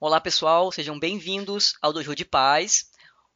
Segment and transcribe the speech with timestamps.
[0.00, 2.88] Olá pessoal, sejam bem-vindos ao Dojo de Paz.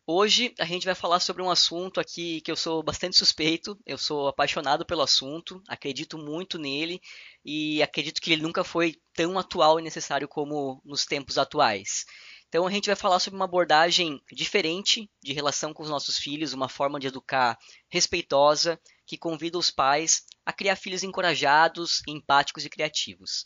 [0.06, 3.98] Hoje a gente vai falar sobre um assunto aqui que eu sou bastante suspeito, eu
[3.98, 7.00] sou apaixonado pelo assunto, acredito muito nele
[7.44, 12.04] e acredito que ele nunca foi tão atual e necessário como nos tempos atuais.
[12.48, 16.52] Então a gente vai falar sobre uma abordagem diferente de relação com os nossos filhos,
[16.52, 17.58] uma forma de educar
[17.90, 23.44] respeitosa que convida os pais a criar filhos encorajados, empáticos e criativos.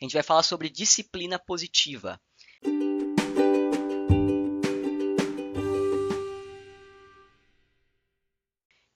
[0.00, 2.20] A gente vai falar sobre disciplina positiva.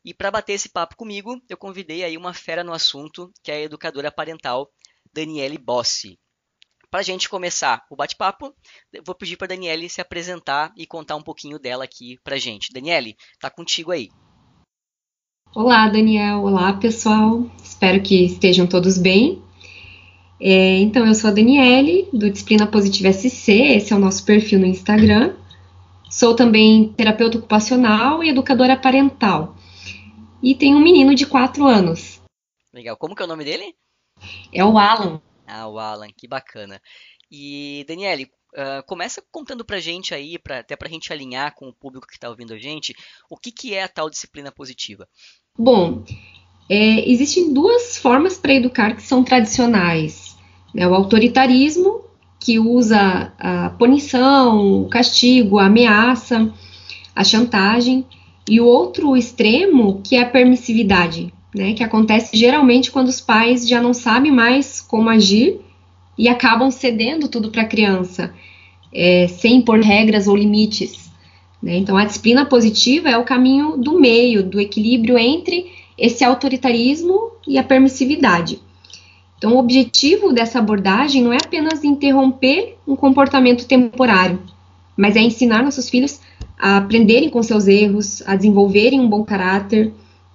[0.09, 3.57] E para bater esse papo comigo, eu convidei aí uma fera no assunto, que é
[3.57, 4.71] a educadora parental
[5.12, 6.19] Daniele Bossi.
[6.91, 8.55] Para a gente começar o bate-papo,
[9.05, 12.73] vou pedir para Daniele se apresentar e contar um pouquinho dela aqui para gente.
[12.73, 14.09] Daniele, tá contigo aí.
[15.55, 16.43] Olá, Daniel.
[16.43, 17.45] Olá, pessoal.
[17.62, 19.43] Espero que estejam todos bem.
[20.41, 24.61] É, então, eu sou a Daniele, do Disciplina Positiva SC, esse é o nosso perfil
[24.61, 25.34] no Instagram.
[26.11, 29.56] Sou também terapeuta ocupacional e educadora parental.
[30.42, 32.22] E tenho um menino de 4 anos.
[32.72, 32.97] Legal.
[32.97, 33.75] Como que é o nome dele?
[34.53, 35.20] É o Alan.
[35.47, 36.80] Ah, o Alan, que bacana.
[37.30, 41.75] E, Daniele, uh, começa contando pra gente aí, pra, até pra gente alinhar com o
[41.75, 42.95] público que está ouvindo a gente,
[43.28, 45.08] o que, que é a tal disciplina positiva?
[45.58, 46.05] Bom,
[46.70, 50.28] é, existem duas formas para educar que são tradicionais.
[50.74, 50.86] Né?
[50.86, 52.02] O autoritarismo,
[52.41, 56.52] que usa a punição, o castigo, a ameaça,
[57.14, 58.06] a chantagem,
[58.48, 63.69] e o outro extremo, que é a permissividade, né, que acontece geralmente quando os pais
[63.69, 65.61] já não sabem mais como agir
[66.16, 68.33] e acabam cedendo tudo para a criança,
[68.92, 71.11] é, sem impor regras ou limites.
[71.62, 71.77] Né?
[71.77, 77.58] Então, a disciplina positiva é o caminho do meio, do equilíbrio entre esse autoritarismo e
[77.58, 78.61] a permissividade.
[79.39, 84.41] Então, o objetivo dessa abordagem não é apenas interromper um comportamento temporário,
[84.97, 86.20] mas é ensinar nossos filhos
[86.58, 89.92] a aprenderem com seus erros, a desenvolverem um bom caráter,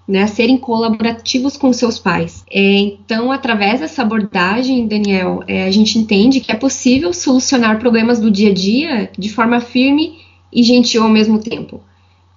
[0.08, 2.46] né, a serem colaborativos com seus pais.
[2.52, 8.20] É, então, através dessa abordagem, Daniel, é, a gente entende que é possível solucionar problemas
[8.20, 10.18] do dia a dia de forma firme
[10.52, 11.82] e gentil ao mesmo tempo.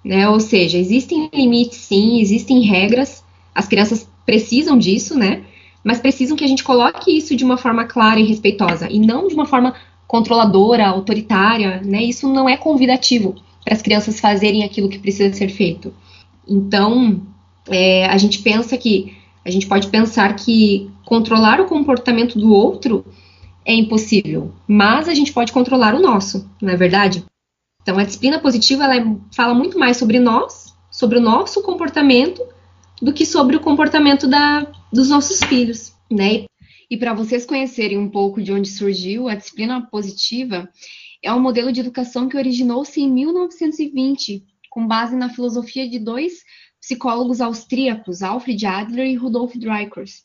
[0.03, 0.27] Né?
[0.27, 5.43] Ou seja, existem limites, sim, existem regras, as crianças precisam disso, né?
[5.87, 9.25] Mas precisam que a gente coloque isso de uma forma clara e respeitosa e não
[9.25, 9.73] de uma forma
[10.05, 12.03] controladora, autoritária, né?
[12.03, 15.93] Isso não é convidativo para as crianças fazerem aquilo que precisa ser feito.
[16.45, 17.21] Então,
[17.69, 19.15] é, a gente pensa que
[19.45, 23.05] a gente pode pensar que controlar o comportamento do outro
[23.63, 27.23] é impossível, mas a gente pode controlar o nosso, não é verdade?
[27.81, 32.41] Então, a disciplina positiva ela é, fala muito mais sobre nós, sobre o nosso comportamento,
[33.01, 36.45] do que sobre o comportamento da, dos nossos filhos, né?
[36.89, 40.69] E para vocês conhecerem um pouco de onde surgiu a disciplina positiva,
[41.21, 46.43] é um modelo de educação que originou-se em 1920, com base na filosofia de dois
[46.79, 50.23] psicólogos austríacos, Alfred Adler e Rudolf Dreikurs.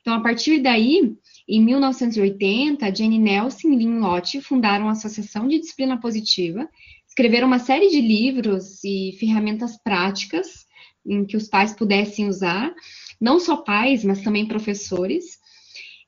[0.00, 1.14] Então, a partir daí,
[1.48, 6.68] em 1980, Jane Nelson e Lynn Lott fundaram a Associação de Disciplina Positiva,
[7.08, 10.69] escreveram uma série de livros e ferramentas práticas
[11.04, 12.72] em que os pais pudessem usar,
[13.20, 15.38] não só pais, mas também professores,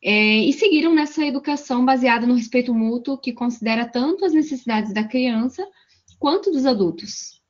[0.03, 5.05] é, e seguiram nessa educação baseada no respeito mútuo, que considera tanto as necessidades da
[5.05, 5.65] criança
[6.19, 7.41] quanto dos adultos.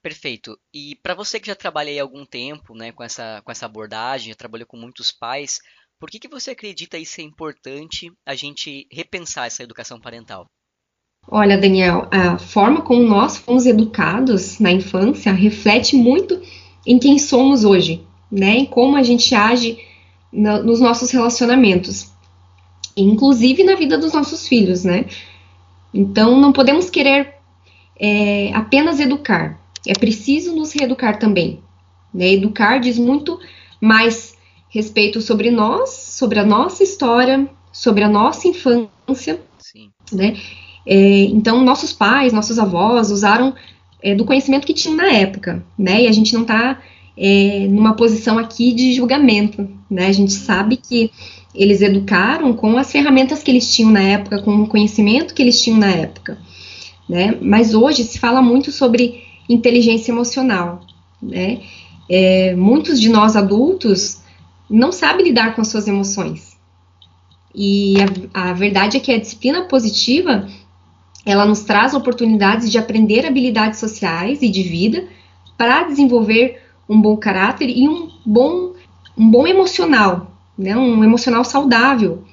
[0.00, 0.58] Perfeito.
[0.74, 3.66] E para você que já trabalha aí há algum tempo né, com, essa, com essa
[3.66, 5.60] abordagem, já trabalhou com muitos pais,
[6.00, 10.46] por que, que você acredita isso é importante a gente repensar essa educação parental?
[11.28, 16.42] Olha, Daniel, a forma como nós fomos educados na infância reflete muito
[16.86, 18.56] em quem somos hoje, né?
[18.58, 19.78] Em como a gente age
[20.32, 22.10] no, nos nossos relacionamentos,
[22.96, 25.06] inclusive na vida dos nossos filhos, né?
[25.92, 27.34] Então, não podemos querer
[27.98, 31.60] é, apenas educar, é preciso nos reeducar também.
[32.12, 32.32] Né?
[32.32, 33.38] Educar diz muito
[33.80, 34.36] mais
[34.68, 39.90] respeito sobre nós, sobre a nossa história, sobre a nossa infância, Sim.
[40.12, 40.36] né?
[40.86, 43.54] É, então, nossos pais, nossos avós usaram
[44.02, 46.02] é, do conhecimento que tinham na época, né?
[46.02, 46.80] E a gente não está
[47.16, 50.06] é, numa posição aqui de julgamento, né?
[50.06, 51.10] A gente sabe que
[51.54, 55.60] eles educaram com as ferramentas que eles tinham na época, com o conhecimento que eles
[55.62, 56.38] tinham na época,
[57.08, 57.36] né?
[57.40, 60.80] Mas hoje se fala muito sobre inteligência emocional,
[61.22, 61.60] né?
[62.08, 64.20] É, muitos de nós adultos
[64.68, 66.56] não sabem lidar com as suas emoções.
[67.54, 67.96] E
[68.32, 70.48] a, a verdade é que a disciplina positiva
[71.24, 75.08] ela nos traz oportunidades de aprender habilidades sociais e de vida
[75.56, 78.72] para desenvolver um bom caráter e um bom,
[79.16, 80.76] um bom emocional, né?
[80.76, 82.24] um emocional saudável.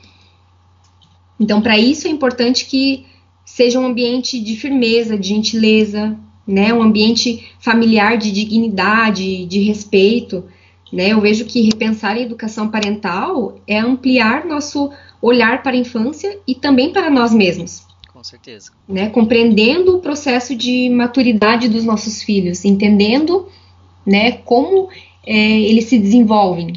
[1.39, 3.05] Então, para isso é importante que
[3.45, 6.73] seja um ambiente de firmeza, de gentileza, né?
[6.73, 10.43] Um ambiente familiar de dignidade, de respeito.
[10.91, 11.13] Né?
[11.13, 14.91] Eu vejo que repensar a educação parental é ampliar nosso
[15.21, 17.88] olhar para a infância e também para nós mesmos.
[18.29, 18.71] Certeza.
[18.87, 19.09] Né?
[19.09, 23.51] Compreendendo o processo de maturidade dos nossos filhos, entendendo
[24.05, 24.91] né, como
[25.25, 26.73] é, eles se desenvolvem.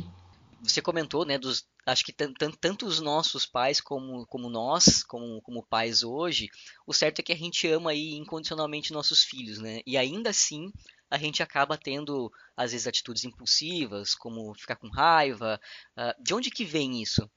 [0.62, 5.66] Você comentou, né, dos, acho que tanto os nossos pais como, como nós, como, como
[5.68, 6.48] pais hoje,
[6.86, 9.80] o certo é que a gente ama aí incondicionalmente nossos filhos, né?
[9.86, 10.70] E ainda assim
[11.10, 15.60] a gente acaba tendo, às vezes, atitudes impulsivas, como ficar com raiva.
[15.94, 17.30] Uh, de onde que vem isso?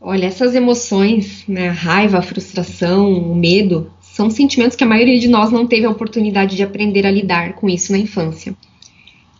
[0.00, 5.18] Olha, essas emoções, né, a raiva, a frustração, o medo, são sentimentos que a maioria
[5.18, 8.54] de nós não teve a oportunidade de aprender a lidar com isso na infância.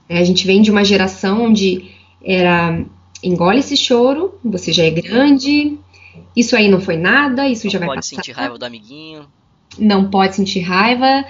[0.09, 1.91] É, a gente vem de uma geração onde
[2.25, 2.85] era
[3.23, 5.79] engole esse choro, você já é grande,
[6.35, 8.13] isso aí não foi nada, isso não já vai passar.
[8.13, 9.27] Não pode sentir raiva do amiguinho.
[9.79, 11.25] Não pode sentir raiva,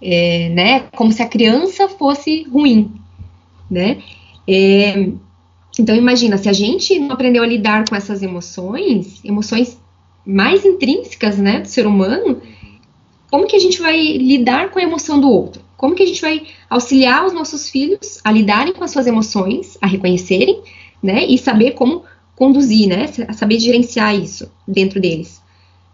[0.00, 0.80] é, né?
[0.94, 2.92] Como se a criança fosse ruim,
[3.70, 4.02] né?
[4.46, 5.08] É,
[5.78, 9.78] então imagina, se a gente não aprendeu a lidar com essas emoções, emoções
[10.24, 12.40] mais intrínsecas, né, do ser humano,
[13.30, 15.62] como que a gente vai lidar com a emoção do outro?
[15.76, 19.78] Como que a gente vai auxiliar os nossos filhos a lidarem com as suas emoções,
[19.80, 20.62] a reconhecerem,
[21.02, 22.04] né, e saber como
[22.36, 25.42] conduzir, né, saber gerenciar isso dentro deles.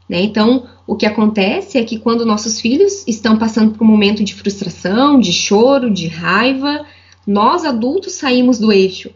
[0.09, 0.23] Né?
[0.23, 4.35] Então, o que acontece é que quando nossos filhos estão passando por um momento de
[4.35, 6.87] frustração, de choro, de raiva,
[7.27, 9.11] nós adultos saímos do eixo.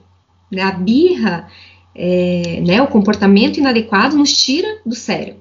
[0.52, 0.62] Né?
[0.62, 1.48] A birra,
[1.94, 5.36] é, né, o comportamento inadequado nos tira do sério.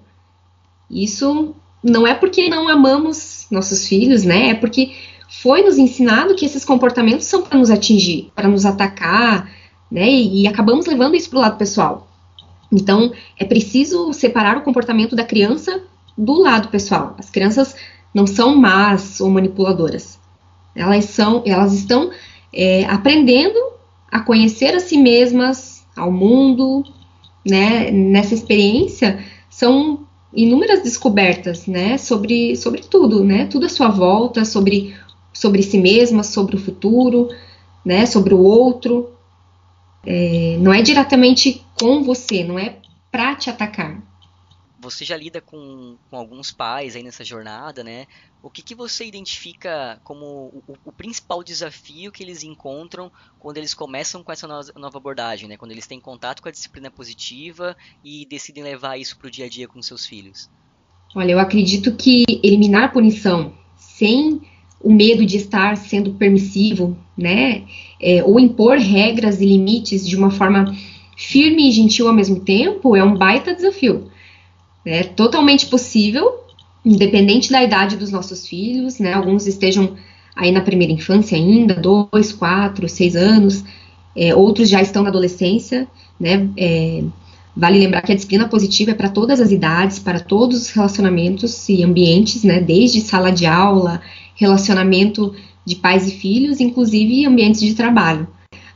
[0.89, 1.53] Isso
[1.83, 4.49] não é porque não amamos nossos filhos, né?
[4.49, 4.93] É porque
[5.41, 9.49] foi nos ensinado que esses comportamentos são para nos atingir, para nos atacar,
[9.89, 10.09] né?
[10.09, 12.07] E, e acabamos levando isso para o lado pessoal.
[12.71, 15.81] Então, é preciso separar o comportamento da criança
[16.17, 17.15] do lado pessoal.
[17.17, 17.75] As crianças
[18.13, 20.19] não são más ou manipuladoras.
[20.75, 22.11] Elas são, elas estão
[22.53, 23.59] é, aprendendo
[24.11, 26.83] a conhecer a si mesmas, ao mundo,
[27.47, 27.89] né?
[27.91, 31.97] Nessa experiência são inúmeras descobertas, né?
[31.97, 33.45] Sobre, sobre tudo, né?
[33.45, 34.95] Tudo à sua volta, sobre,
[35.33, 37.29] sobre si mesma, sobre o futuro,
[37.85, 38.05] né?
[38.05, 39.09] Sobre o outro.
[40.05, 42.77] É, não é diretamente com você, não é
[43.11, 44.10] para te atacar.
[44.81, 48.07] Você já lida com, com alguns pais aí nessa jornada, né?
[48.41, 50.25] O que, que você identifica como
[50.67, 55.55] o, o, principal desafio que eles encontram quando eles começam com essa nova abordagem, né?
[55.55, 59.45] Quando eles têm contato com a disciplina positiva e decidem levar isso para o dia
[59.45, 60.49] a dia com seus filhos?
[61.15, 64.41] Olha, eu acredito que eliminar a punição sem
[64.79, 67.65] o medo de estar sendo permissivo, né?
[68.01, 70.75] É, ou impor regras e limites de uma forma
[71.15, 74.10] firme e gentil ao mesmo tempo é um baita desafio.
[74.85, 76.43] É totalmente possível,
[76.83, 79.13] independente da idade dos nossos filhos, né?
[79.13, 79.95] Alguns estejam
[80.35, 83.63] aí na primeira infância ainda, dois, quatro, seis anos,
[84.15, 85.87] é, outros já estão na adolescência,
[86.19, 86.49] né?
[86.57, 87.03] É,
[87.55, 91.69] vale lembrar que a disciplina positiva é para todas as idades, para todos os relacionamentos
[91.69, 92.59] e ambientes, né?
[92.59, 94.01] Desde sala de aula,
[94.35, 95.35] relacionamento
[95.65, 98.27] de pais e filhos, inclusive ambientes de trabalho.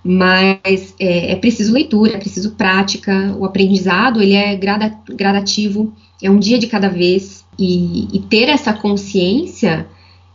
[0.08, 5.92] Mas é, é preciso leitura, é preciso prática, o aprendizado ele é grada, gradativo,
[6.22, 9.88] é um dia de cada vez, e, e ter essa consciência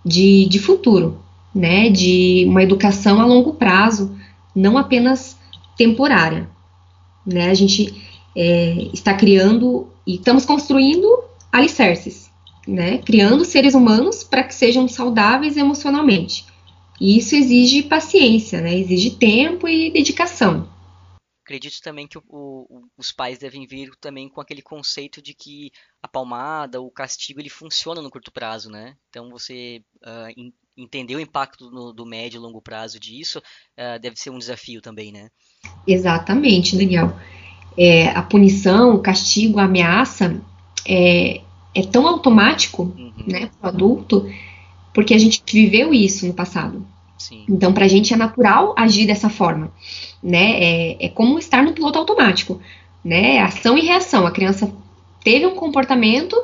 [0.04, 1.20] de, de futuro,
[1.54, 1.88] né?
[1.88, 4.16] De uma educação a longo prazo,
[4.56, 5.38] não apenas
[5.76, 6.48] temporária.
[7.24, 7.50] Né?
[7.50, 7.94] A gente
[8.36, 11.06] é, está criando e estamos construindo
[11.52, 12.30] alicerces
[12.66, 16.44] né, criando seres humanos para que sejam saudáveis emocionalmente.
[17.00, 20.68] E isso exige paciência, né, exige tempo e dedicação.
[21.42, 25.72] Acredito também que o, o, os pais devem vir também com aquele conceito de que
[26.00, 28.94] a palmada, o castigo, ele funciona no curto prazo, né?
[29.08, 33.98] Então você uh, in, entender o impacto no, do médio e longo prazo disso uh,
[34.00, 35.28] deve ser um desafio também, né?
[35.86, 37.18] Exatamente, Daniel.
[37.76, 40.40] É, a punição, o castigo, a ameaça,
[40.86, 41.40] é,
[41.74, 43.12] é tão automático, uhum.
[43.26, 44.26] né, para o adulto,
[44.92, 46.84] porque a gente viveu isso no passado.
[47.16, 47.44] Sim.
[47.48, 49.70] Então, para a gente é natural agir dessa forma,
[50.22, 50.62] né?
[50.62, 52.60] É, é como estar no piloto automático,
[53.04, 53.40] né?
[53.40, 54.26] Ação e reação.
[54.26, 54.72] A criança
[55.22, 56.34] teve um comportamento,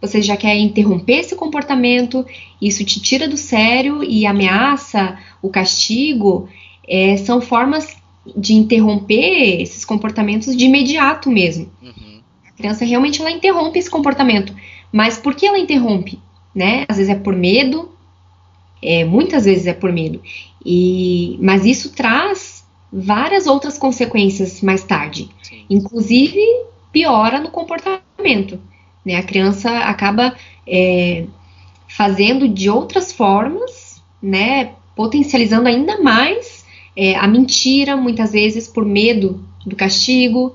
[0.00, 2.26] você já quer interromper esse comportamento,
[2.60, 6.48] isso te tira do sério e ameaça, o castigo,
[6.86, 7.96] é, são formas
[8.36, 11.70] de interromper esses comportamentos de imediato mesmo.
[11.82, 12.20] Uhum.
[12.48, 14.54] A criança realmente ela interrompe esse comportamento.
[14.90, 16.18] Mas por que ela interrompe?
[16.54, 16.84] Né?
[16.88, 17.93] Às vezes é por medo,
[18.82, 20.20] é, muitas vezes é por medo.
[20.64, 25.28] E, mas isso traz várias outras consequências mais tarde.
[25.42, 25.64] Sim.
[25.68, 26.40] Inclusive,
[26.92, 28.60] piora no comportamento.
[29.04, 29.16] Né?
[29.16, 30.34] A criança acaba
[30.66, 31.26] é,
[31.88, 36.64] fazendo de outras formas, né, potencializando ainda mais
[36.96, 40.54] é, a mentira, muitas vezes por medo do castigo,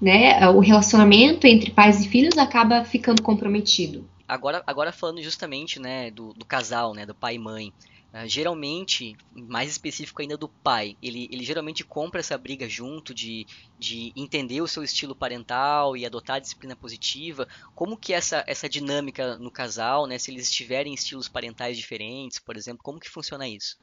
[0.00, 4.04] né, o relacionamento entre pais e filhos acaba ficando comprometido.
[4.26, 7.68] Agora, agora falando justamente, né, do, do casal, né, do pai e mãe,
[8.12, 13.46] uh, geralmente, mais específico ainda do pai, ele, ele geralmente compra essa briga junto de,
[13.78, 17.46] de entender o seu estilo parental e adotar a disciplina positiva.
[17.74, 22.56] Como que essa, essa dinâmica no casal, né, se eles tiverem estilos parentais diferentes, por
[22.56, 23.76] exemplo, como que funciona isso?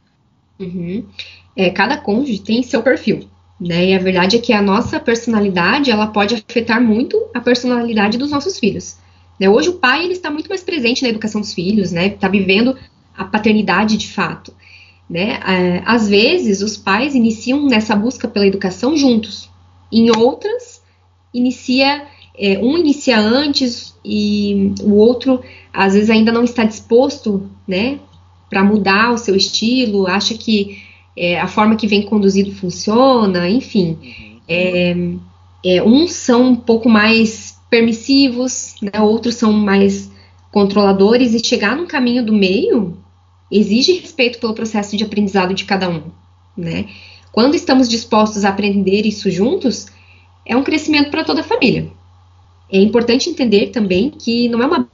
[0.60, 1.07] Uhum.
[1.55, 3.29] É, cada cônjuge tem seu perfil.
[3.60, 3.89] Né?
[3.89, 8.31] E a verdade é que a nossa personalidade ela pode afetar muito a personalidade dos
[8.31, 8.98] nossos filhos.
[9.41, 9.50] Né?
[9.50, 12.05] Hoje o pai ele está muito mais presente na educação dos filhos, né?
[12.05, 12.77] Está vivendo
[13.17, 14.53] a paternidade de fato.
[15.10, 15.39] Né?
[15.43, 19.50] É, às vezes os pais iniciam nessa busca pela educação juntos.
[19.91, 20.83] Em outras,
[21.33, 22.05] inicia
[22.38, 25.41] é, um inicia antes e o outro
[25.74, 28.00] às vezes ainda não está disposto, né,
[28.48, 30.83] para mudar o seu estilo, acha que
[31.17, 33.98] é, a forma que vem conduzido funciona, enfim.
[34.01, 34.39] Uhum.
[34.48, 34.95] É,
[35.65, 40.12] é, uns são um pouco mais permissivos, né, outros são mais
[40.51, 42.98] controladores, e chegar num caminho do meio
[43.50, 46.04] exige respeito pelo processo de aprendizado de cada um.
[46.56, 46.88] Né?
[47.32, 49.88] Quando estamos dispostos a aprender isso juntos,
[50.46, 51.90] é um crescimento para toda a família.
[52.70, 54.90] É importante entender também que não é uma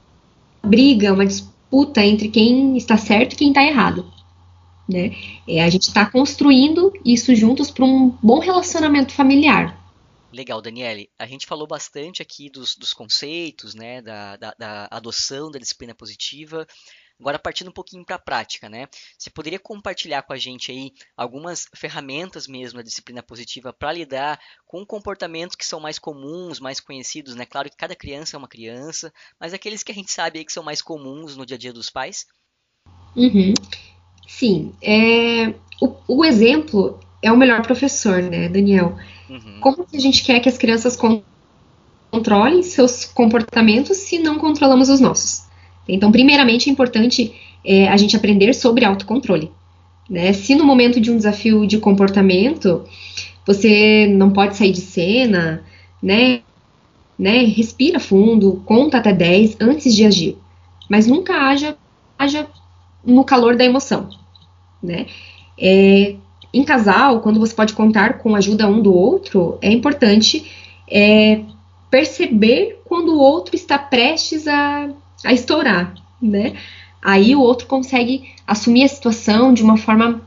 [0.64, 4.06] briga, uma disputa entre quem está certo e quem está errado.
[4.88, 5.12] Né?
[5.48, 9.76] É, a gente está construindo isso juntos para um bom relacionamento familiar.
[10.32, 11.10] Legal, Daniele.
[11.18, 15.94] A gente falou bastante aqui dos, dos conceitos, né, da, da, da, adoção da disciplina
[15.94, 16.66] positiva.
[17.18, 18.86] Agora, partindo um pouquinho para a prática, né?
[19.18, 24.38] Você poderia compartilhar com a gente aí algumas ferramentas mesmo da disciplina positiva para lidar
[24.64, 27.44] com comportamentos que são mais comuns, mais conhecidos, né?
[27.44, 30.52] Claro que cada criança é uma criança, mas aqueles que a gente sabe aí que
[30.52, 32.24] são mais comuns no dia a dia dos pais?
[33.16, 33.52] Uhum.
[34.28, 34.72] Sim.
[34.80, 35.48] É,
[35.82, 38.96] o, o exemplo é o melhor professor, né, Daniel?
[39.28, 39.60] Uhum.
[39.60, 40.96] Como que a gente quer que as crianças
[42.10, 45.46] controlem seus comportamentos se não controlamos os nossos?
[45.86, 49.50] Então, primeiramente, é importante é, a gente aprender sobre autocontrole.
[50.08, 50.32] Né?
[50.32, 52.84] Se no momento de um desafio de comportamento
[53.46, 55.64] você não pode sair de cena,
[56.02, 56.42] né?
[57.18, 57.44] né?
[57.44, 60.36] Respira fundo, conta até 10 antes de agir.
[60.88, 61.76] Mas nunca haja,
[62.18, 62.46] haja
[63.02, 64.10] no calor da emoção.
[64.82, 65.06] Né?
[65.58, 66.14] É,
[66.52, 70.50] em casal, quando você pode contar com a ajuda um do outro, é importante
[70.90, 71.42] é,
[71.90, 74.88] perceber quando o outro está prestes a,
[75.24, 76.54] a estourar, né?
[77.02, 80.22] Aí o outro consegue assumir a situação de uma forma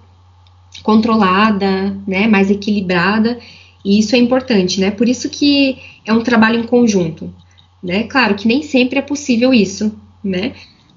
[0.84, 3.40] controlada, né, mais equilibrada,
[3.84, 4.92] e isso é importante, né?
[4.92, 7.34] Por isso que é um trabalho em conjunto,
[7.82, 8.04] né?
[8.04, 9.92] Claro que nem sempre é possível isso,
[10.24, 10.54] né?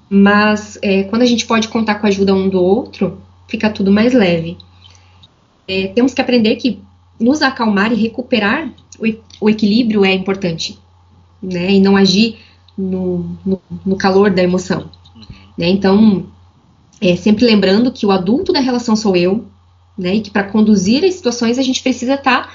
[0.07, 3.91] Mas é, quando a gente pode contar com a ajuda um do outro, fica tudo
[3.91, 4.55] mais leve
[5.67, 6.81] é, temos que aprender que
[7.19, 10.77] nos acalmar e recuperar o, o equilíbrio é importante,
[11.41, 11.71] né?
[11.71, 12.37] E não agir
[12.77, 14.89] no, no, no calor da emoção.
[15.57, 15.69] Né?
[15.69, 16.25] Então,
[17.01, 19.45] é, sempre lembrando que o adulto da relação sou eu,
[19.97, 20.15] né?
[20.15, 22.53] E que para conduzir as situações a gente precisa estar tá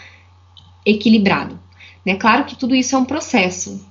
[0.85, 1.59] equilibrado.
[2.05, 2.17] Né?
[2.17, 3.85] Claro que tudo isso é um processo,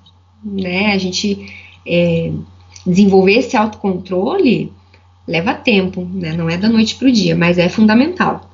[0.44, 0.94] né?
[0.94, 1.48] A gente
[1.86, 2.32] é,
[2.86, 4.72] desenvolver esse autocontrole
[5.28, 6.34] leva tempo, né?
[6.34, 8.49] Não é da noite para o dia, mas é fundamental.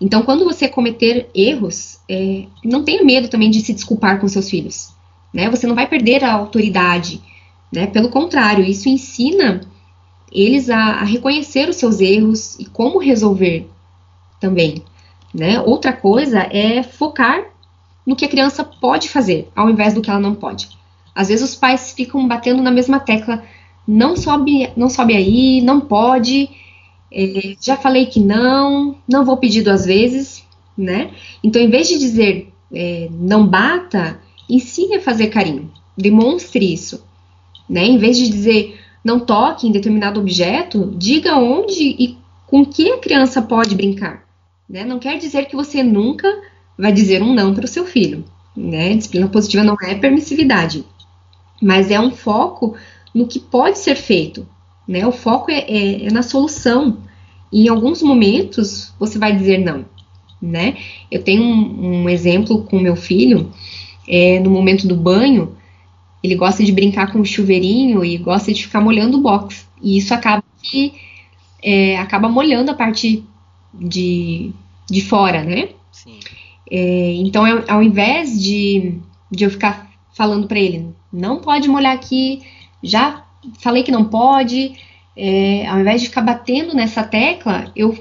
[0.00, 4.48] Então, quando você cometer erros, é, não tenha medo também de se desculpar com seus
[4.48, 4.94] filhos.
[5.32, 5.50] Né?
[5.50, 7.20] Você não vai perder a autoridade.
[7.70, 7.86] Né?
[7.86, 9.60] Pelo contrário, isso ensina
[10.32, 13.68] eles a, a reconhecer os seus erros e como resolver
[14.40, 14.82] também.
[15.34, 15.60] Né?
[15.60, 17.44] Outra coisa é focar
[18.06, 20.68] no que a criança pode fazer, ao invés do que ela não pode.
[21.14, 23.44] Às vezes os pais ficam batendo na mesma tecla,
[23.86, 26.48] não sobe, não sobe aí, não pode,
[27.12, 30.44] é, já falei que não, não vou pedir duas vezes,
[30.76, 31.10] né?
[31.42, 37.04] Então, em vez de dizer é, não bata, ensine a fazer carinho, demonstre isso,
[37.68, 37.84] né?
[37.84, 42.98] Em vez de dizer não toque em determinado objeto, diga onde e com que a
[42.98, 44.24] criança pode brincar,
[44.68, 44.84] né?
[44.84, 46.28] Não quer dizer que você nunca
[46.78, 48.24] vai dizer um não para o seu filho,
[48.56, 48.94] né?
[48.94, 50.84] Disciplina positiva não é permissividade,
[51.60, 52.76] mas é um foco
[53.14, 54.46] no que pode ser feito,
[54.90, 55.06] né?
[55.06, 56.98] O foco é, é, é na solução.
[57.52, 59.84] E em alguns momentos você vai dizer não,
[60.42, 60.76] né?
[61.08, 63.52] Eu tenho um, um exemplo com meu filho,
[64.08, 65.56] é, no momento do banho,
[66.24, 69.68] ele gosta de brincar com o chuveirinho e gosta de ficar molhando o box.
[69.80, 70.94] E isso acaba que
[71.62, 73.24] é, acaba molhando a parte
[73.72, 74.50] de,
[74.90, 75.68] de fora, né?
[75.92, 76.18] Sim.
[76.68, 78.98] É, então, ao invés de,
[79.30, 82.42] de eu ficar falando para ele, não pode molhar aqui,
[82.82, 83.24] já
[83.60, 84.74] falei que não pode.
[85.16, 87.96] É, ao invés de ficar batendo nessa tecla, eu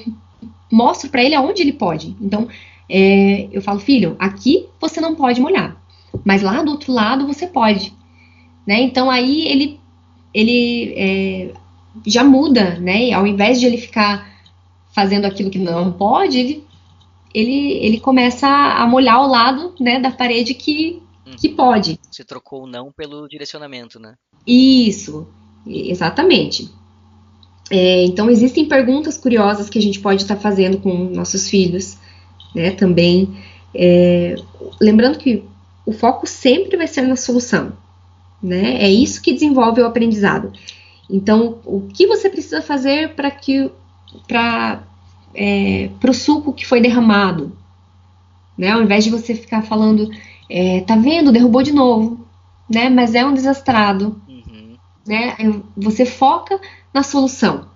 [0.72, 2.16] mostro para ele aonde ele pode.
[2.22, 2.48] Então,
[2.90, 5.76] é, eu falo, filho, aqui você não pode molhar,
[6.24, 7.94] mas lá do outro lado você pode.
[8.66, 8.82] Né?
[8.82, 9.80] Então, aí ele,
[10.34, 11.52] ele é,
[12.06, 13.12] já muda, né?
[13.12, 14.28] Ao invés de ele ficar
[14.92, 16.64] fazendo aquilo que não pode, ele,
[17.34, 21.02] ele, ele começa a molhar o lado né, da parede que,
[21.38, 21.56] que uhum.
[21.56, 22.00] pode.
[22.10, 24.16] Você trocou o não pelo direcionamento, né?
[24.46, 25.28] Isso,
[25.66, 26.70] exatamente.
[27.70, 31.98] É, então, existem perguntas curiosas que a gente pode estar tá fazendo com nossos filhos,
[32.56, 33.38] né, também.
[33.74, 34.36] É,
[34.82, 35.44] lembrando que
[35.86, 37.74] o foco sempre vai ser na solução,
[38.42, 38.82] né?
[38.82, 40.52] É isso que desenvolve o aprendizado.
[41.10, 43.72] Então, o que você precisa fazer para que
[44.28, 44.84] para
[45.34, 47.56] é, o suco que foi derramado,
[48.58, 48.72] né?
[48.72, 50.10] Ao invés de você ficar falando,
[50.50, 52.26] é, tá vendo, derrubou de novo,
[52.70, 52.90] né?
[52.90, 54.76] Mas é um desastrado, uhum.
[55.06, 55.36] né?
[55.78, 56.60] Você foca
[56.94, 57.68] na solução,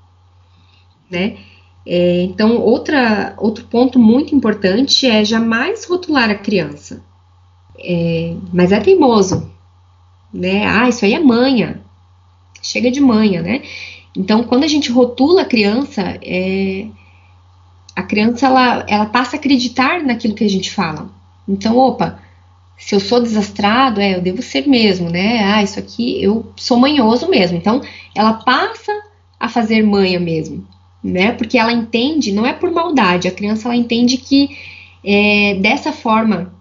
[1.10, 1.38] né?
[1.86, 7.04] É, então, outra, outro ponto muito importante é jamais rotular a criança.
[7.78, 9.52] É, mas é teimoso,
[10.34, 10.66] né?
[10.66, 11.82] Ah, isso aí é manha.
[12.62, 13.62] Chega de manha, né?
[14.16, 16.88] Então, quando a gente rotula a criança, é,
[17.96, 21.10] a criança ela, ela passa a acreditar naquilo que a gente fala.
[21.48, 22.23] Então, opa,
[22.78, 25.44] se eu sou desastrado, é, eu devo ser mesmo, né?
[25.44, 27.58] Ah, isso aqui eu sou manhoso mesmo.
[27.58, 27.82] Então,
[28.16, 28.92] ela passa
[29.40, 30.68] a fazer manha mesmo,
[31.04, 31.32] né?
[31.32, 34.58] Porque ela entende, não é por maldade, a criança ela entende que
[35.04, 36.54] é, dessa forma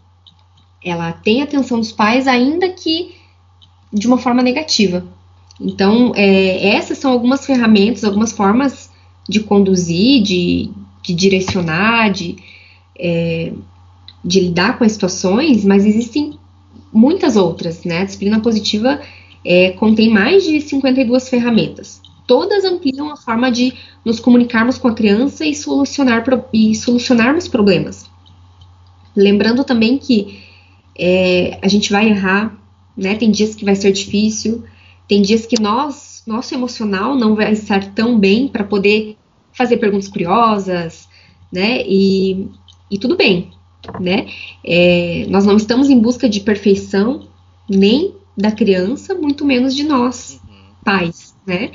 [0.85, 3.14] ela tem a atenção dos pais, ainda que
[3.92, 5.04] de uma forma negativa.
[5.61, 8.90] Então, é, essas são algumas ferramentas, algumas formas
[9.28, 10.71] de conduzir, de,
[11.02, 12.37] de direcionar, de,
[12.99, 13.52] é,
[14.24, 16.38] de lidar com as situações, mas existem
[16.92, 18.00] muitas outras, né?
[18.00, 19.00] A disciplina positiva
[19.44, 22.00] é, contém mais de 52 ferramentas.
[22.26, 23.72] Todas ampliam a forma de
[24.04, 28.06] nos comunicarmos com a criança e, solucionar, e solucionarmos problemas.
[29.14, 30.40] Lembrando também que
[30.96, 32.56] é, a gente vai errar,
[32.96, 33.14] né?
[33.16, 34.62] Tem dias que vai ser difícil,
[35.08, 39.16] tem dias que nós, nosso emocional não vai estar tão bem para poder
[39.52, 41.08] fazer perguntas curiosas,
[41.52, 41.82] né?
[41.87, 42.48] E,
[42.90, 43.50] e tudo bem,
[44.01, 44.27] né?
[44.64, 47.27] É, nós não estamos em busca de perfeição
[47.68, 50.75] nem da criança, muito menos de nós, uhum.
[50.85, 51.71] pais, né?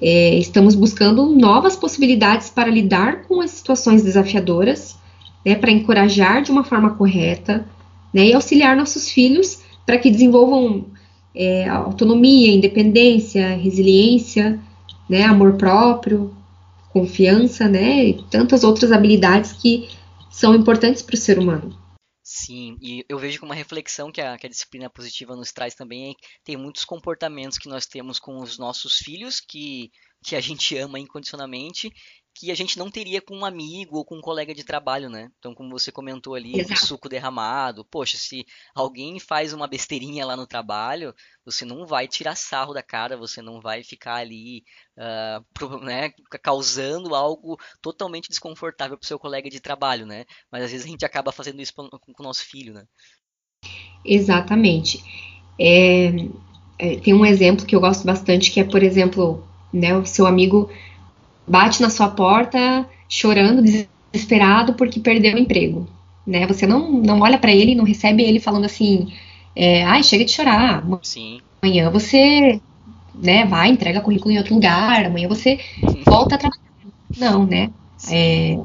[0.00, 4.96] É, estamos buscando novas possibilidades para lidar com as situações desafiadoras,
[5.44, 7.64] né, para encorajar de uma forma correta,
[8.12, 10.86] né, e auxiliar nossos filhos para que desenvolvam
[11.34, 14.58] é, autonomia, independência, resiliência,
[15.08, 16.32] né, amor próprio,
[16.92, 19.88] confiança, né, e tantas outras habilidades que
[20.32, 21.78] são importantes para o ser humano.
[22.24, 25.74] Sim, e eu vejo que uma reflexão que a, que a, disciplina positiva nos traz
[25.74, 29.90] também é que tem muitos comportamentos que nós temos com os nossos filhos que,
[30.24, 31.92] que a gente ama incondicionalmente
[32.34, 35.30] que a gente não teria com um amigo ou com um colega de trabalho, né?
[35.38, 40.36] Então, como você comentou ali, o suco derramado, poxa, se alguém faz uma besteirinha lá
[40.36, 41.14] no trabalho,
[41.44, 44.64] você não vai tirar sarro da cara, você não vai ficar ali,
[44.96, 46.10] uh, pro, né,
[46.42, 50.24] causando algo totalmente desconfortável para o seu colega de trabalho, né?
[50.50, 52.84] Mas às vezes a gente acaba fazendo isso com o nosso filho, né?
[54.04, 55.02] Exatamente.
[55.58, 56.06] É,
[56.78, 60.26] é, tem um exemplo que eu gosto bastante, que é, por exemplo, né, o seu
[60.26, 60.70] amigo
[61.46, 65.86] bate na sua porta chorando, desesperado porque perdeu o emprego,
[66.26, 66.46] né?
[66.46, 69.08] Você não, não olha para ele, não recebe ele falando assim,
[69.54, 70.84] é, ai, chega de chorar.
[71.02, 71.40] Sim.
[71.62, 72.60] Amanhã você,
[73.14, 75.58] né, vai, entrega currículo em outro lugar, amanhã você
[76.04, 76.62] volta a trabalhar.
[77.18, 77.70] Não, né?
[78.10, 78.58] É,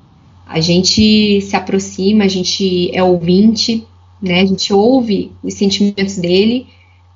[0.48, 3.86] a gente se aproxima, a gente é ouvinte,
[4.22, 4.42] né?
[4.42, 6.68] A gente ouve os sentimentos dele,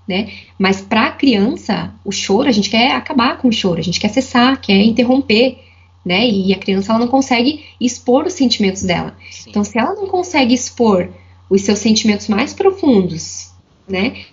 [0.08, 0.32] né?
[0.58, 4.00] Mas para a criança, o choro, a gente quer acabar com o choro, a gente
[4.00, 5.60] quer cessar, quer interromper,
[6.06, 6.28] né?
[6.28, 9.16] E a criança ela não consegue expor os sentimentos dela.
[9.30, 9.50] Sim.
[9.50, 11.10] Então, se ela não consegue expor
[11.50, 13.52] os seus sentimentos mais profundos,
[13.88, 14.26] né?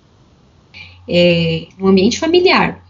[1.06, 2.84] É, no ambiente familiar,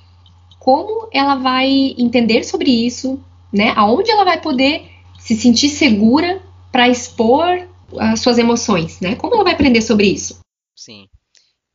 [0.58, 3.20] como ela vai entender sobre isso,
[3.52, 3.72] né?
[3.76, 4.86] Aonde ela vai poder
[5.18, 7.66] se sentir segura para expor
[7.98, 9.14] as suas emoções, né?
[9.14, 10.40] Como ela vai aprender sobre isso?
[10.76, 11.06] Sim.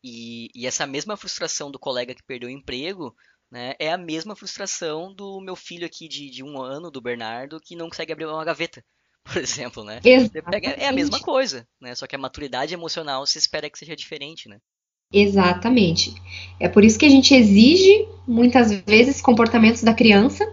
[0.04, 3.16] E, e, essa mesma frustração do colega que perdeu o emprego
[3.50, 7.60] né, é a mesma frustração do meu filho aqui de, de um ano, do Bernardo,
[7.62, 8.84] que não consegue abrir uma gaveta,
[9.24, 10.02] por exemplo, né?
[10.52, 11.96] Pega, é a mesma coisa, né?
[11.96, 14.58] Só que a maturidade emocional se espera que seja diferente, né?
[15.14, 16.14] Exatamente.
[16.60, 20.52] É por isso que a gente exige, muitas vezes, comportamentos da criança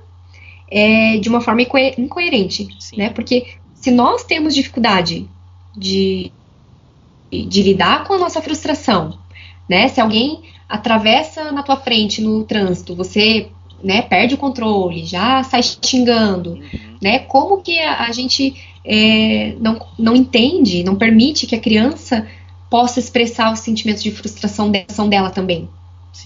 [0.70, 2.98] é, de uma forma incoerente, Sim.
[2.98, 3.10] né?
[3.10, 5.28] Porque se nós temos dificuldade
[5.74, 6.30] de,
[7.30, 9.18] de lidar com a nossa frustração,
[9.70, 9.87] né?
[9.87, 13.50] Se alguém atravessa na tua frente no trânsito, você
[13.83, 16.96] né, perde o controle, já sai xingando, uhum.
[17.00, 17.20] né?
[17.20, 22.26] Como que a, a gente é, não, não entende, não permite que a criança
[22.68, 24.72] possa expressar os sentimentos de frustração
[25.09, 25.68] dela também,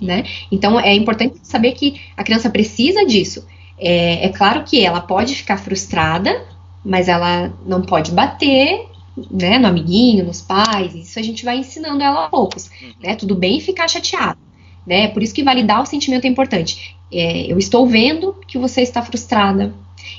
[0.01, 0.25] né?
[0.51, 3.47] Então é importante saber que a criança precisa disso.
[3.79, 6.47] É, é claro que ela pode ficar frustrada,
[6.83, 8.87] mas ela não pode bater,
[9.31, 12.93] né, no amiguinho, nos pais, isso a gente vai ensinando ela a poucos, uhum.
[13.03, 14.39] né, tudo bem ficar chateado,
[14.87, 18.83] né, por isso que validar o sentimento é importante, é, eu estou vendo que você
[18.83, 19.75] está frustrada,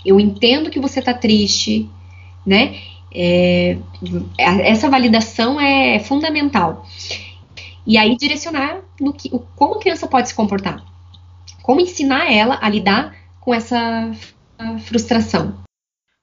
[0.05, 1.89] eu entendo que você está triste,
[2.45, 2.79] né,
[3.13, 3.77] é,
[4.37, 6.85] essa validação é fundamental,
[7.85, 10.83] e aí direcionar no que, como a criança pode se comportar,
[11.61, 14.11] como ensinar ela a lidar com essa
[14.85, 15.65] frustração.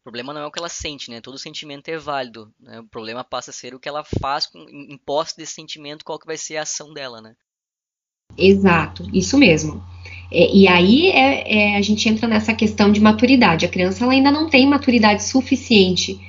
[0.03, 1.21] O problema não é o que ela sente, né?
[1.21, 2.53] Todo sentimento é válido.
[2.59, 2.81] Né?
[2.81, 6.19] O problema passa a ser o que ela faz com, em posse desse sentimento, qual
[6.19, 7.37] que vai ser a ação dela, né?
[8.37, 9.81] Exato, isso mesmo.
[10.31, 13.65] É, e aí é, é, a gente entra nessa questão de maturidade.
[13.65, 16.21] A criança ela ainda não tem maturidade suficiente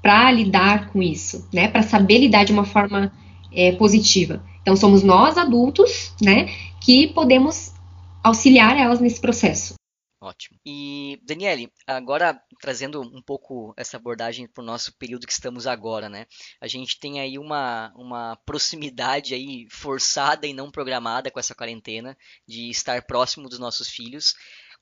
[0.00, 1.68] para lidar com isso, né?
[1.68, 3.12] Para saber lidar de uma forma
[3.52, 4.42] é, positiva.
[4.62, 6.48] Então somos nós adultos, né,
[6.80, 7.72] que podemos
[8.22, 9.75] auxiliar elas nesse processo.
[10.20, 10.58] Ótimo.
[10.64, 16.08] E, Daniele, agora trazendo um pouco essa abordagem para o nosso período que estamos agora,
[16.08, 16.26] né?
[16.58, 22.16] A gente tem aí uma, uma proximidade aí forçada e não programada com essa quarentena,
[22.48, 24.34] de estar próximo dos nossos filhos.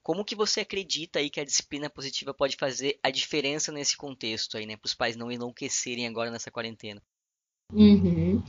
[0.04, 4.56] Como que você acredita aí que a disciplina positiva pode fazer a diferença nesse contexto
[4.56, 4.76] aí, né?
[4.76, 7.02] Para os pais não enlouquecerem agora nessa quarentena.
[7.72, 8.40] Uhum.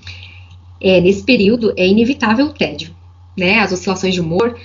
[0.79, 2.95] É, nesse período é inevitável o tédio,
[3.35, 3.57] né?
[3.59, 4.59] As oscilações de humor,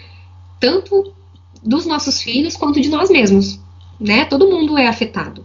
[0.61, 1.17] tanto
[1.63, 3.61] dos nossos filhos quanto de nós mesmos,
[3.99, 4.25] né?
[4.25, 5.45] Todo mundo é afetado.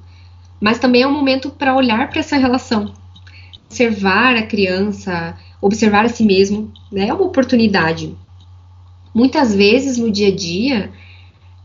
[0.60, 2.94] Mas também é um momento para olhar para essa relação,
[3.66, 7.08] observar a criança, observar a si mesmo, né?
[7.08, 8.16] É uma oportunidade.
[9.14, 10.92] Muitas vezes no dia a dia,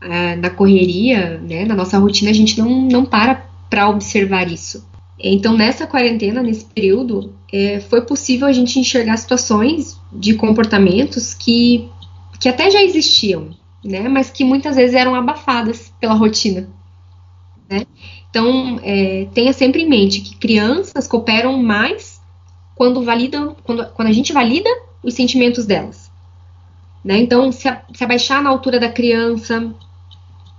[0.01, 4.85] ah, na correria, né, na nossa rotina, a gente não, não para para observar isso.
[5.17, 11.87] Então, nessa quarentena, nesse período, é, foi possível a gente enxergar situações de comportamentos que,
[12.37, 13.51] que até já existiam,
[13.83, 14.07] né?
[14.07, 16.69] Mas que muitas vezes eram abafadas pela rotina,
[17.69, 17.85] né?
[18.29, 22.21] Então, é, tenha sempre em mente que crianças cooperam mais
[22.75, 24.69] quando validam, quando, quando a gente valida
[25.03, 26.11] os sentimentos delas,
[27.03, 27.17] né?
[27.17, 29.73] Então, se, a, se abaixar na altura da criança,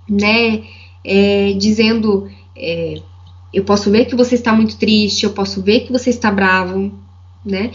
[0.07, 0.63] né?
[1.05, 3.01] É, dizendo, é,
[3.53, 6.91] eu posso ver que você está muito triste, eu posso ver que você está bravo,
[7.45, 7.71] né?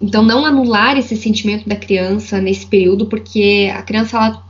[0.00, 4.42] Então, não anular esse sentimento da criança nesse período, porque a criança ela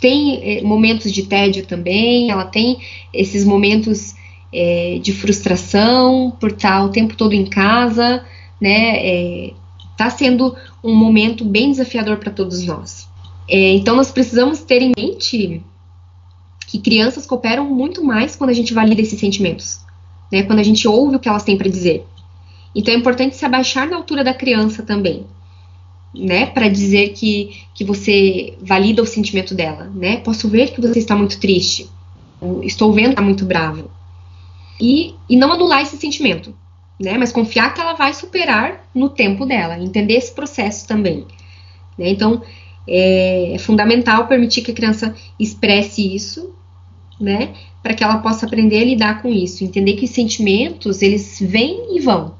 [0.00, 2.78] tem eh, momentos de tédio também, ela tem
[3.12, 4.14] esses momentos
[4.52, 8.24] é, de frustração por estar o tempo todo em casa,
[8.60, 9.46] né?
[9.92, 13.08] Está é, sendo um momento bem desafiador para todos nós.
[13.48, 15.62] É, então, nós precisamos ter em mente
[16.66, 19.80] que crianças cooperam muito mais quando a gente valida esses sentimentos,
[20.32, 20.42] né?
[20.42, 22.04] Quando a gente ouve o que elas têm para dizer.
[22.74, 25.26] Então é importante se abaixar na altura da criança também,
[26.14, 30.18] né, para dizer que, que você valida o sentimento dela, né?
[30.18, 31.88] Posso ver que você está muito triste.
[32.62, 33.90] Estou vendo que está muito bravo.
[34.80, 36.54] E, e não anular esse sentimento,
[36.98, 37.16] né?
[37.18, 41.26] Mas confiar que ela vai superar no tempo dela, entender esse processo também.
[41.98, 42.10] Né?
[42.10, 42.42] Então
[42.88, 46.54] é, é fundamental permitir que a criança expresse isso,
[47.20, 47.54] né?
[47.82, 51.96] Para que ela possa aprender a lidar com isso, entender que os sentimentos eles vêm
[51.96, 52.34] e vão,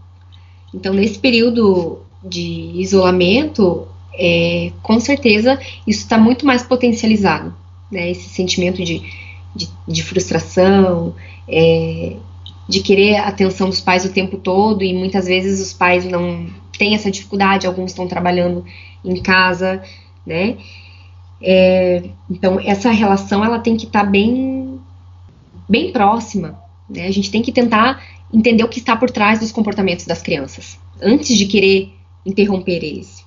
[0.74, 7.54] então, nesse período de isolamento, é, com certeza isso está muito mais potencializado,
[7.90, 8.10] né?
[8.10, 9.02] Esse sentimento de,
[9.54, 11.14] de, de frustração,
[11.48, 12.16] é,
[12.68, 16.46] de querer a atenção dos pais o tempo todo e muitas vezes os pais não
[16.78, 18.64] têm essa dificuldade, alguns estão trabalhando
[19.04, 19.82] em casa,
[20.24, 20.56] né?
[21.42, 24.78] É, então essa relação ela tem que estar tá bem
[25.68, 27.06] bem próxima, né?
[27.06, 30.78] A gente tem que tentar entender o que está por trás dos comportamentos das crianças,
[31.02, 31.92] antes de querer
[32.24, 33.24] interromper eles.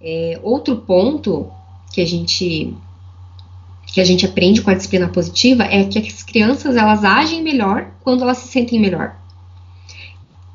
[0.00, 1.50] É, outro ponto
[1.92, 2.74] que a gente
[3.86, 7.92] que a gente aprende com a disciplina positiva é que as crianças elas agem melhor
[8.02, 9.14] quando elas se sentem melhor.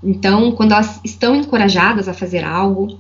[0.04, 3.00] Então, quando elas estão encorajadas a fazer algo,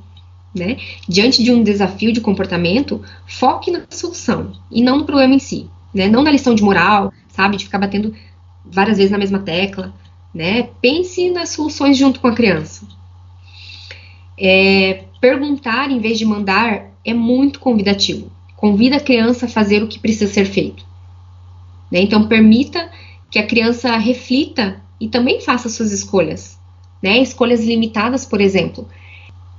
[0.55, 5.39] né, diante de um desafio de comportamento, foque na solução e não no problema em
[5.39, 8.13] si, né, não na lição de moral, sabe, de ficar batendo
[8.63, 9.93] várias vezes na mesma tecla,
[10.33, 10.69] né?
[10.81, 12.87] Pense nas soluções junto com a criança.
[14.37, 18.31] É, perguntar em vez de mandar é muito convidativo.
[18.55, 20.85] Convida a criança a fazer o que precisa ser feito.
[21.91, 22.01] Né?
[22.01, 22.89] Então, permita
[23.31, 26.59] que a criança reflita e também faça suas escolhas.
[27.01, 27.19] Né?
[27.19, 28.87] Escolhas limitadas, por exemplo.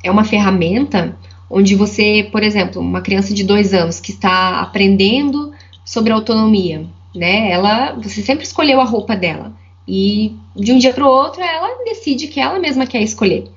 [0.03, 1.17] É uma ferramenta
[1.51, 5.53] onde você, por exemplo, uma criança de dois anos que está aprendendo
[5.85, 7.51] sobre autonomia, né?
[7.51, 9.53] Ela, você sempre escolheu a roupa dela
[9.87, 13.49] e de um dia para o outro ela decide que ela mesma quer escolher,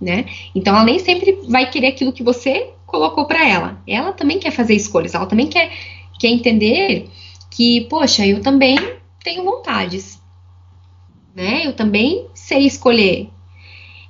[0.00, 0.26] né?
[0.54, 3.82] Então ela nem sempre vai querer aquilo que você colocou para ela.
[3.86, 5.70] Ela também quer fazer escolhas, ela também quer,
[6.18, 7.08] quer entender
[7.50, 8.76] que, poxa, eu também
[9.22, 10.20] tenho vontades,
[11.34, 11.66] né?
[11.66, 13.30] Eu também sei escolher.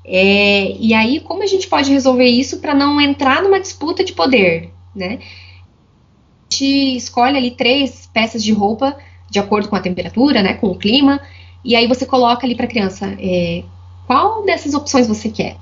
[0.04, 4.12] É, e aí, como a gente pode resolver isso para não entrar numa disputa de
[4.12, 5.18] poder, né?
[5.20, 8.96] A gente escolhe ali três peças de roupa
[9.30, 11.20] de acordo com a temperatura, né, com o clima,
[11.64, 13.64] e aí você coloca ali para a criança é,
[14.06, 15.56] qual dessas opções você quer,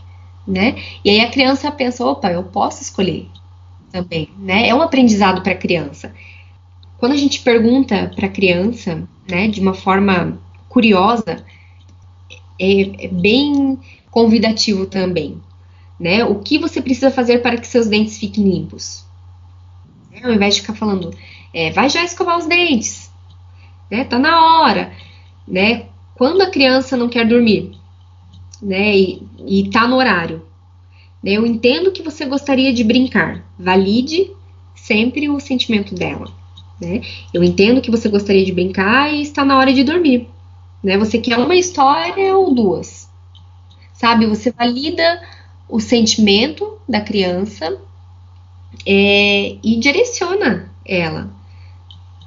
[0.46, 0.76] né?
[1.04, 3.28] E aí a criança pensa, opa, eu posso escolher
[3.92, 4.68] também, né?
[4.68, 6.12] É um aprendizado para a criança.
[6.98, 11.44] Quando a gente pergunta para a criança, né, de uma forma curiosa,
[12.58, 13.78] é, é bem
[14.10, 15.40] convidativo também,
[15.98, 16.24] né?
[16.24, 19.04] O que você precisa fazer para que seus dentes fiquem limpos?
[20.10, 20.20] Né?
[20.24, 21.14] Ao invés de ficar falando,
[21.54, 23.10] é, vai já escovar os dentes,
[23.90, 24.04] né?
[24.04, 24.92] Tá na hora,
[25.46, 25.86] né?
[26.22, 27.72] Quando a criança não quer dormir,
[28.62, 28.96] né?
[28.96, 30.46] E, e tá no horário,
[31.20, 31.32] né?
[31.32, 33.44] Eu entendo que você gostaria de brincar.
[33.58, 34.30] Valide
[34.72, 36.30] sempre o sentimento dela,
[36.80, 37.02] né?
[37.35, 40.28] Eu entendo que você gostaria de brincar e está na hora de dormir,
[40.80, 40.96] né?
[40.96, 43.11] Você quer uma história ou duas,
[43.92, 44.24] sabe?
[44.26, 45.20] Você valida
[45.68, 47.80] o sentimento da criança
[48.87, 51.28] é, e direciona ela,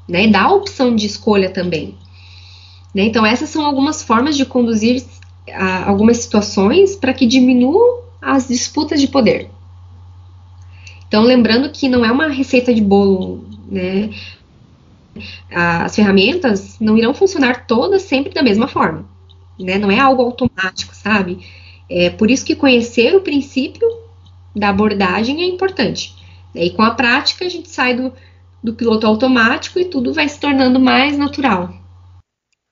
[0.06, 0.28] né?
[0.28, 1.96] Dá a opção de escolha também.
[2.96, 3.04] Né?
[3.04, 5.04] Então, essas são algumas formas de conduzir
[5.52, 9.52] a, algumas situações para que diminuam as disputas de poder.
[11.06, 14.10] Então, lembrando que não é uma receita de bolo, né?
[15.52, 19.06] As ferramentas não irão funcionar todas sempre da mesma forma,
[19.60, 19.78] né?
[19.78, 21.46] Não é algo automático, sabe?
[21.90, 23.88] É por isso que conhecer o princípio
[24.56, 26.16] da abordagem é importante.
[26.54, 28.12] E com a prática a gente sai do,
[28.64, 31.85] do piloto automático e tudo vai se tornando mais natural.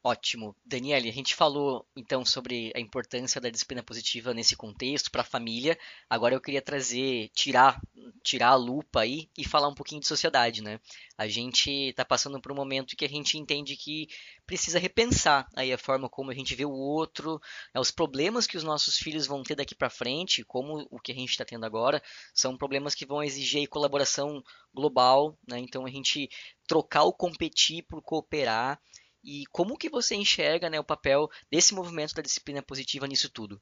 [0.05, 0.53] Ótimo.
[0.65, 5.25] Daniele, a gente falou então sobre a importância da disciplina positiva nesse contexto para a
[5.25, 5.79] família.
[6.09, 7.79] Agora eu queria trazer, tirar,
[8.21, 10.77] tirar a lupa aí e falar um pouquinho de sociedade, né?
[11.17, 14.09] A gente está passando por um momento que a gente entende que
[14.45, 17.39] precisa repensar aí a forma como a gente vê o outro,
[17.73, 17.79] né?
[17.79, 21.15] os problemas que os nossos filhos vão ter daqui para frente, como o que a
[21.15, 25.59] gente está tendo agora, são problemas que vão exigir colaboração global, né?
[25.59, 26.29] Então a gente
[26.67, 28.81] trocar o competir por cooperar
[29.23, 33.59] e como que você enxerga né, o papel desse movimento da disciplina positiva nisso tudo?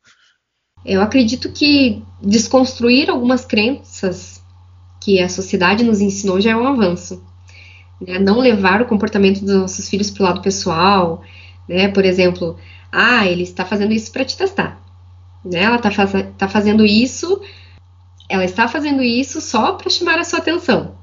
[0.84, 4.44] Eu acredito que desconstruir algumas crenças
[5.02, 7.24] que a sociedade nos ensinou já é um avanço.
[8.00, 8.18] Né?
[8.18, 11.24] Não levar o comportamento dos nossos filhos para o lado pessoal,
[11.68, 11.88] né?
[11.90, 12.58] Por exemplo,
[12.92, 14.82] ah, ele está fazendo isso para te testar.
[15.46, 15.60] Né?
[15.62, 17.42] Ela está faz tá fazendo isso,
[18.28, 20.96] ela está fazendo isso só para chamar a sua atenção.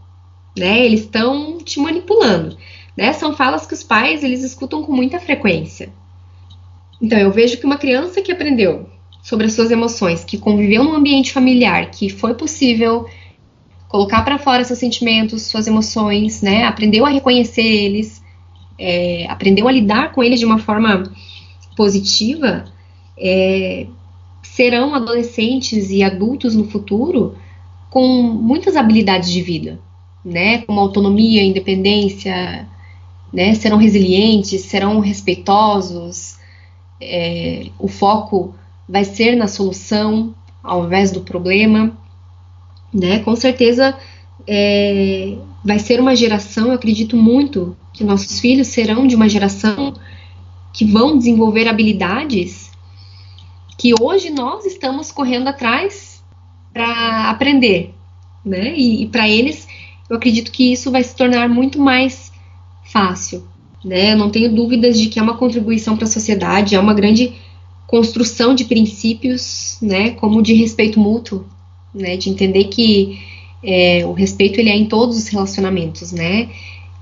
[0.59, 0.85] Né?
[0.85, 2.59] Eles estão te manipulando.
[2.99, 3.13] Né?
[3.13, 5.89] São falas que os pais eles escutam com muita frequência.
[7.01, 8.91] Então eu vejo que uma criança que aprendeu
[9.23, 13.07] sobre as suas emoções, que conviveu num ambiente familiar, que foi possível
[13.89, 16.65] colocar para fora seus sentimentos, suas emoções, né?
[16.65, 18.21] Aprendeu a reconhecer eles,
[18.77, 21.05] é, aprendeu a lidar com eles de uma forma
[21.77, 22.65] positiva,
[23.17, 23.87] é,
[24.43, 27.37] serão adolescentes e adultos no futuro
[27.91, 29.79] com muitas habilidades de vida,
[30.25, 30.63] né?
[30.63, 32.67] Como autonomia, independência,
[33.33, 33.55] né?
[33.55, 36.39] Serão resilientes, serão respeitosos.
[37.01, 38.55] É, o foco
[38.89, 41.97] vai ser na solução ao invés do problema,
[42.93, 43.21] né?
[43.21, 43.97] Com certeza
[44.47, 46.69] é, vai ser uma geração.
[46.69, 49.95] Eu acredito muito que nossos filhos serão de uma geração
[50.73, 52.69] que vão desenvolver habilidades
[53.79, 56.23] que hoje nós estamos correndo atrás
[56.73, 57.95] para aprender,
[58.45, 58.75] né?
[58.77, 59.69] E, e para eles,
[60.11, 62.28] eu acredito que isso vai se tornar muito mais
[62.93, 63.47] fácil.
[63.85, 64.13] Né?
[64.13, 67.33] Eu não tenho dúvidas de que é uma contribuição para a sociedade, é uma grande
[67.87, 71.47] construção de princípios, né, como de respeito mútuo,
[71.95, 73.19] né, de entender que
[73.65, 76.51] é, o respeito ele é em todos os relacionamentos, né.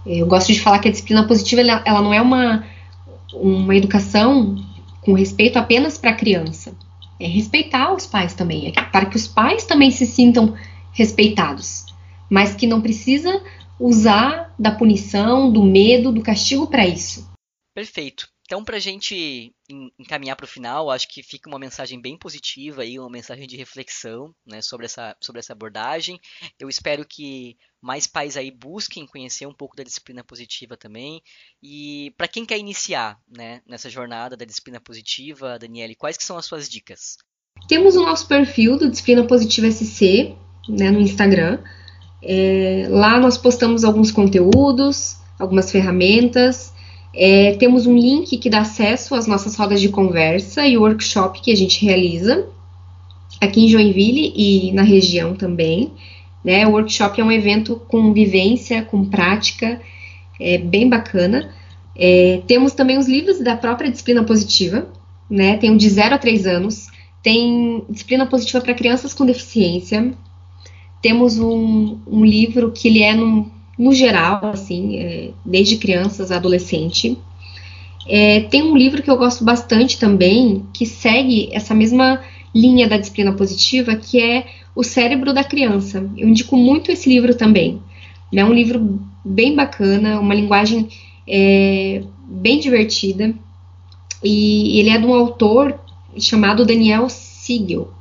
[0.06, 2.64] Eu gosto de falar que a disciplina positiva ela, ela não é uma
[3.34, 4.56] uma educação
[5.02, 6.72] com respeito apenas para a criança,
[7.18, 10.54] é respeitar os pais também, é para que os pais também se sintam
[10.92, 11.84] respeitados,
[12.30, 13.40] mas que não precisa
[13.78, 17.30] usar da punição, do medo, do castigo para isso.
[17.74, 18.28] Perfeito.
[18.46, 19.52] Então, para a gente
[19.98, 23.56] encaminhar para o final, acho que fica uma mensagem bem positiva aí, uma mensagem de
[23.56, 26.20] reflexão né, sobre, essa, sobre essa abordagem.
[26.58, 31.20] Eu espero que mais pais aí busquem conhecer um pouco da disciplina positiva também.
[31.60, 36.38] E para quem quer iniciar né, nessa jornada da disciplina positiva, Daniele, quais que são
[36.38, 37.16] as suas dicas?
[37.68, 40.36] Temos o nosso perfil do Disciplina Positiva SC,
[40.68, 41.64] né, no Instagram.
[42.22, 46.72] É, lá nós postamos alguns conteúdos, algumas ferramentas.
[47.14, 51.50] É, temos um link que dá acesso às nossas rodas de conversa e workshop que
[51.50, 52.46] a gente realiza
[53.40, 55.92] aqui em Joinville e na região também.
[56.44, 56.66] Né?
[56.66, 59.80] O workshop é um evento com vivência, com prática,
[60.40, 61.50] é bem bacana.
[61.94, 64.86] É, temos também os livros da própria disciplina positiva,
[65.30, 65.56] né?
[65.56, 66.88] Tem o de 0 a 3 anos,
[67.22, 70.12] tem disciplina positiva para crianças com deficiência.
[71.06, 73.48] Temos um, um, livro que ele é no,
[73.92, 77.16] geral, assim, é, desde crianças a adolescente.
[78.08, 82.20] É, tem um livro que eu gosto bastante também, que segue essa mesma
[82.52, 86.10] linha da disciplina positiva, que é O Cérebro da Criança.
[86.16, 87.80] Eu indico muito esse livro também.
[88.34, 90.88] É um livro bem bacana, uma linguagem
[91.24, 93.32] é, bem divertida.
[94.24, 95.78] E ele é de um autor
[96.18, 97.92] chamado Daniel Siegel.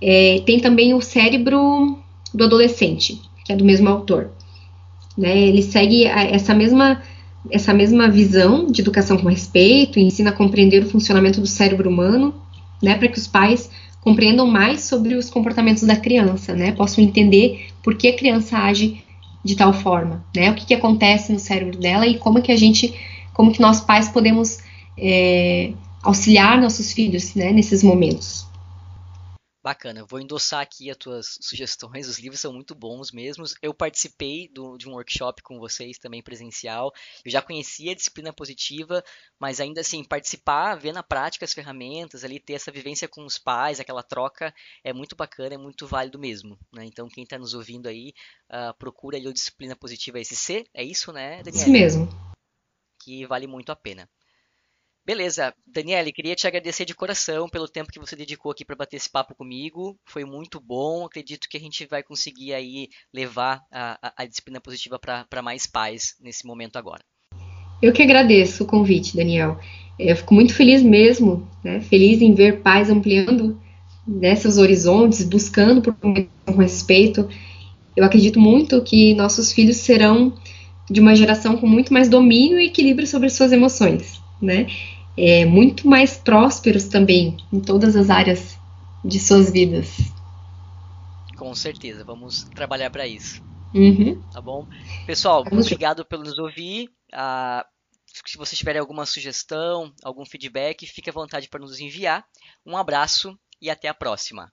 [0.00, 2.03] É, tem também o Cérebro
[2.34, 4.30] do Adolescente, que é do mesmo autor.
[5.16, 5.38] Né?
[5.38, 7.00] Ele segue essa mesma,
[7.50, 12.34] essa mesma visão de educação com respeito, ensina a compreender o funcionamento do cérebro humano,
[12.82, 13.70] né, para que os pais
[14.00, 19.02] compreendam mais sobre os comportamentos da criança, né, possam entender por que a criança age
[19.44, 20.50] de tal forma, né?
[20.50, 22.94] O que, que acontece no cérebro dela e como que a gente,
[23.34, 24.58] como que nós pais podemos
[24.96, 27.52] é, auxiliar nossos filhos, né?
[27.52, 28.43] Nesses momentos.
[29.64, 33.46] Bacana, vou endossar aqui as tuas sugestões, os livros são muito bons mesmo.
[33.62, 36.92] Eu participei do, de um workshop com vocês também presencial.
[37.24, 39.02] Eu já conhecia a disciplina positiva,
[39.40, 43.38] mas ainda assim, participar, ver na prática as ferramentas, ali ter essa vivência com os
[43.38, 46.58] pais, aquela troca, é muito bacana, é muito válido mesmo.
[46.70, 46.84] Né?
[46.84, 48.12] Então, quem está nos ouvindo aí,
[48.50, 51.56] uh, procura ali o Disciplina Positiva SC, é isso, né, Daniela?
[51.56, 52.08] Isso mesmo.
[53.02, 54.06] Que vale muito a pena.
[55.06, 58.96] Beleza, Daniele, queria te agradecer de coração pelo tempo que você dedicou aqui para bater
[58.96, 59.98] esse papo comigo.
[60.06, 61.04] Foi muito bom.
[61.04, 65.66] Acredito que a gente vai conseguir aí levar a, a, a disciplina positiva para mais
[65.66, 67.02] pais nesse momento agora.
[67.82, 69.60] Eu que agradeço o convite, Daniel.
[69.98, 71.82] Eu fico muito feliz mesmo, né?
[71.82, 73.60] feliz em ver pais ampliando
[74.08, 77.28] né, seus horizontes, buscando por com respeito.
[77.94, 80.32] Eu acredito muito que nossos filhos serão
[80.90, 84.66] de uma geração com muito mais domínio e equilíbrio sobre suas emoções, né?
[85.16, 88.58] É, muito mais prósperos também em todas as áreas
[89.04, 89.96] de suas vidas.
[91.36, 93.42] Com certeza, vamos trabalhar para isso.
[93.74, 94.22] Uhum.
[94.30, 94.66] Tá bom?
[95.06, 96.88] Pessoal, vamos obrigado por nos ouvir.
[97.12, 97.66] Ah,
[98.06, 102.24] se vocês tiverem alguma sugestão, algum feedback, fique à vontade para nos enviar.
[102.64, 104.52] Um abraço e até a próxima.